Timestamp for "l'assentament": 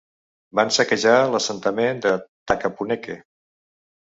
1.35-2.01